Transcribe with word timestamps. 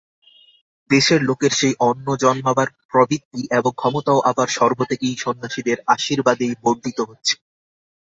দেশের 0.89 1.21
লোকের 1.23 1.51
সেই 1.51 1.73
অন্ন 1.81 2.07
জন্মাবার 2.15 2.69
প্রবৃত্তি 2.89 3.41
এবং 3.57 3.71
ক্ষমতাও 3.75 4.19
আবার 4.21 4.47
সর্বত্যাগী 4.51 5.09
সন্ন্যাসীদের 5.17 5.77
আশীর্বাদেই 5.87 6.53
বর্ধিত 6.63 6.99
হচ্ছে। 7.09 7.35